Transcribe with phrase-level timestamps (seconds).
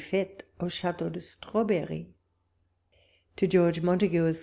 [0.09, 2.07] tetk au chateau de STRABERRi:'
[3.35, 4.39] To George Montagu, Esq.